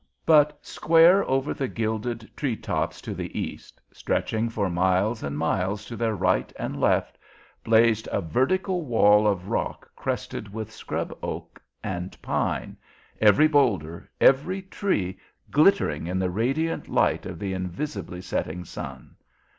But 0.25 0.65
square 0.65 1.23
over 1.29 1.53
the 1.53 1.67
gilded 1.67 2.27
tree 2.35 2.55
tops 2.57 3.01
to 3.01 3.13
the 3.13 3.39
east, 3.39 3.79
stretching 3.93 4.49
for 4.49 4.67
miles 4.67 5.21
and 5.21 5.37
miles 5.37 5.85
to 5.85 5.95
their 5.95 6.15
right 6.15 6.51
and 6.57 6.81
left, 6.81 7.19
blazed 7.63 8.09
a 8.11 8.19
vertical 8.19 8.83
wall 8.83 9.27
of 9.27 9.49
rock 9.49 9.87
crested 9.95 10.51
with 10.51 10.71
scrub 10.71 11.15
oak 11.21 11.61
and 11.83 12.19
pine, 12.19 12.77
every 13.21 13.47
boulder, 13.47 14.09
every 14.19 14.63
tree, 14.63 15.19
glittering 15.51 16.07
in 16.07 16.17
the 16.17 16.31
radiant 16.31 16.87
light 16.89 17.27
of 17.27 17.37
the 17.37 17.53
invisibly 17.53 18.23
setting 18.23 18.65
sun. 18.65 19.15